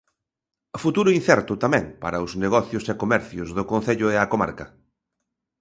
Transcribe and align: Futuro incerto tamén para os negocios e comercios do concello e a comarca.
Futuro 0.83 1.15
incerto 1.19 1.53
tamén 1.63 1.85
para 2.03 2.23
os 2.25 2.31
negocios 2.43 2.85
e 2.91 2.99
comercios 3.03 3.49
do 3.57 3.63
concello 3.71 4.07
e 4.13 4.15
a 4.19 4.29
comarca. 4.33 4.65